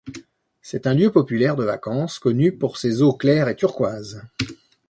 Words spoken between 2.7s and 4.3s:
ses eaux claires et turquoise.